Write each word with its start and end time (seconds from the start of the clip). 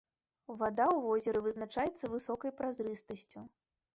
Вада 0.59 0.85
ў 0.85 1.03
возеры 1.07 1.43
вызначаецца 1.47 2.09
высокай 2.15 2.51
празрыстасцю. 2.61 3.45